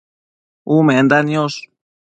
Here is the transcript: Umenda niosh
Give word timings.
Umenda 0.77 1.17
niosh 1.27 1.59